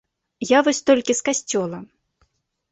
Я 0.51 0.59
вось 0.67 0.79
толькі 0.91 1.17
з 1.21 1.27
касцёла. 1.29 1.85